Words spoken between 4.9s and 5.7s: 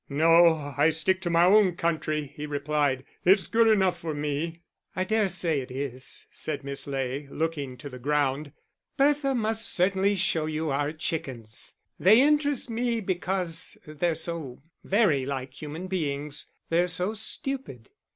"I dare say it